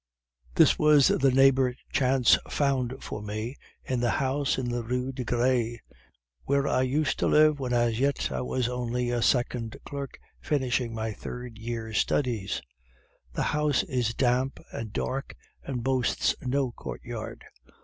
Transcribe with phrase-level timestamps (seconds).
[0.55, 5.23] "This was the neighbor Chance found for me in the house in the Rue de
[5.23, 5.77] Gres,
[6.43, 10.95] where I used to live when as yet I was only a second clerk finishing
[10.95, 12.63] my third year's studies.
[13.33, 17.43] The house is damp and dark, and boasts no courtyard.